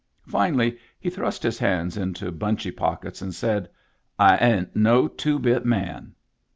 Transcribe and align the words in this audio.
Finally 0.25 0.79
he 0.99 1.11
thrust 1.11 1.43
his 1.43 1.59
hands 1.59 1.95
into 1.95 2.31
bunchy 2.31 2.71
pockets, 2.71 3.21
and 3.21 3.35
said:—" 3.35 3.69
I 4.17 4.35
ain't 4.43 4.75
no 4.75 5.07
two 5.07 5.37
bit 5.37 5.63
man." 5.63 6.15